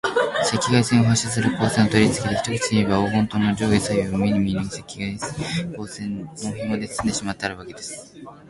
[0.51, 4.83] 赤外線を発射する光線をとりつけて、一口にいえば、黄金塔の上下左右を、目に見えぬ赤外
[5.15, 8.15] 光線のひもでつつんでしまってあるわけです。